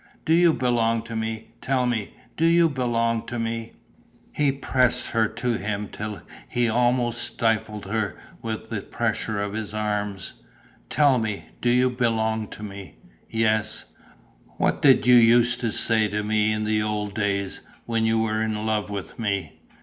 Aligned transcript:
Do 0.25 0.33
you 0.33 0.51
belong 0.51 1.03
to 1.03 1.15
me, 1.15 1.49
tell 1.61 1.85
me, 1.85 2.15
do 2.35 2.47
you 2.47 2.67
belong 2.69 3.23
to 3.27 3.37
me?" 3.37 3.73
He 4.31 4.51
pressed 4.51 5.09
her 5.11 5.27
to 5.27 5.59
him 5.59 5.89
till 5.89 6.23
he 6.49 6.67
almost 6.67 7.21
stifled 7.23 7.85
her 7.85 8.17
with 8.41 8.71
the 8.71 8.81
pressure 8.81 9.39
of 9.39 9.53
his 9.53 9.75
arms: 9.75 10.33
"Tell 10.89 11.19
me, 11.19 11.49
do 11.61 11.69
you 11.69 11.91
belong 11.91 12.47
to 12.47 12.63
me?" 12.63 12.95
"Yes." 13.29 13.85
"What 14.57 14.83
used 14.83 15.05
you 15.07 15.43
to 15.45 15.71
say 15.71 16.07
to 16.07 16.23
me 16.23 16.51
in 16.51 16.63
the 16.63 16.81
old 16.81 17.13
days, 17.13 17.61
when 17.85 18.03
you 18.03 18.17
were 18.17 18.41
in 18.41 18.65
love 18.65 18.89
with 18.89 19.19
me?" 19.19 19.59